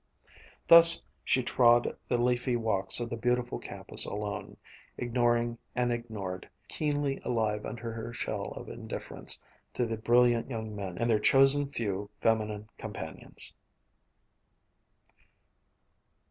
Thus 0.67 1.03
she 1.23 1.43
trod 1.43 1.95
the 2.07 2.17
leafy 2.17 2.55
walks 2.55 2.99
of 2.99 3.11
the 3.11 3.15
beautiful 3.15 3.59
campus 3.59 4.03
alone, 4.03 4.57
ignoring 4.97 5.59
and 5.75 5.91
ignored, 5.93 6.49
keenly 6.67 7.19
alive 7.23 7.67
under 7.67 7.91
her 7.93 8.11
shell 8.11 8.45
of 8.53 8.67
indifference 8.67 9.39
to 9.75 9.85
the 9.85 9.97
brilliant 9.97 10.49
young 10.49 10.75
men 10.75 10.97
and 10.97 11.07
their 11.07 11.19
chosen 11.19 11.71
few 11.71 12.09
feminine 12.19 12.67
companions. 12.79 13.53